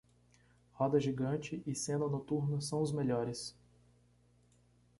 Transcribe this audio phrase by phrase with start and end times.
[0.73, 3.55] Roda gigante e cena noturna são os melhores